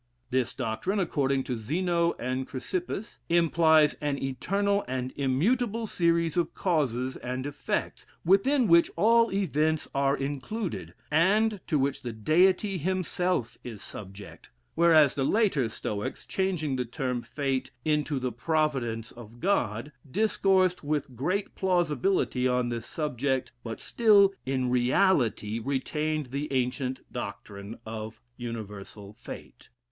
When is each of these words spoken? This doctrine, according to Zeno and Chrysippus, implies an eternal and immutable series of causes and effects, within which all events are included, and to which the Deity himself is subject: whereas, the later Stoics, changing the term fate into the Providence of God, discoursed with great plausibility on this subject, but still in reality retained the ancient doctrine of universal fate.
This 0.31 0.55
doctrine, 0.55 0.97
according 0.97 1.43
to 1.43 1.55
Zeno 1.59 2.13
and 2.13 2.47
Chrysippus, 2.47 3.19
implies 3.29 3.93
an 4.01 4.17
eternal 4.17 4.83
and 4.87 5.13
immutable 5.15 5.85
series 5.85 6.37
of 6.37 6.55
causes 6.55 7.17
and 7.17 7.45
effects, 7.45 8.07
within 8.25 8.67
which 8.67 8.89
all 8.95 9.31
events 9.31 9.87
are 9.93 10.17
included, 10.17 10.95
and 11.11 11.59
to 11.67 11.77
which 11.77 12.01
the 12.01 12.13
Deity 12.13 12.79
himself 12.79 13.59
is 13.63 13.83
subject: 13.83 14.49
whereas, 14.73 15.13
the 15.13 15.23
later 15.23 15.69
Stoics, 15.69 16.25
changing 16.25 16.77
the 16.77 16.85
term 16.85 17.21
fate 17.21 17.69
into 17.85 18.17
the 18.17 18.31
Providence 18.31 19.11
of 19.11 19.39
God, 19.39 19.91
discoursed 20.09 20.83
with 20.83 21.15
great 21.15 21.53
plausibility 21.53 22.47
on 22.47 22.69
this 22.69 22.87
subject, 22.87 23.51
but 23.63 23.79
still 23.79 24.33
in 24.47 24.71
reality 24.71 25.59
retained 25.59 26.31
the 26.31 26.51
ancient 26.51 27.01
doctrine 27.13 27.77
of 27.85 28.19
universal 28.35 29.13
fate. 29.13 29.69